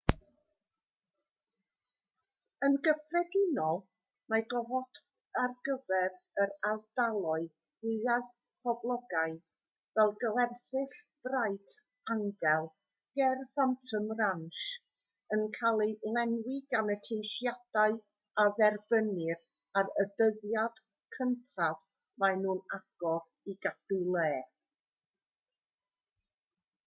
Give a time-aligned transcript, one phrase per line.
[2.67, 3.75] yn gyffredinol
[4.33, 4.99] mae gofod
[5.41, 7.51] ar gyfer yr ardaloedd
[7.89, 8.31] mwyaf
[8.69, 9.35] poblogaidd
[9.99, 10.95] fel gwersyll
[11.27, 11.75] bright
[12.15, 12.65] angel
[13.21, 14.61] ger phantom ranch
[15.37, 17.97] yn cael ei lenwi gan y ceisiadau
[18.45, 19.43] a dderbynnir
[19.83, 20.81] ar y dyddiad
[21.19, 21.85] cyntaf
[22.25, 24.31] maen nhw'n agor i gadw lle